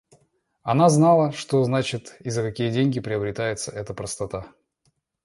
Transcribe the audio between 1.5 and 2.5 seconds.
значит и за